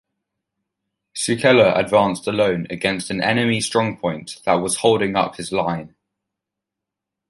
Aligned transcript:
Cukela 1.13 1.77
advanced 1.77 2.25
alone 2.25 2.65
against 2.71 3.11
an 3.11 3.21
enemy 3.21 3.61
strong 3.61 3.97
point 3.97 4.41
that 4.45 4.55
was 4.55 4.77
holding 4.77 5.15
up 5.15 5.35
his 5.35 5.51
line. 5.51 5.93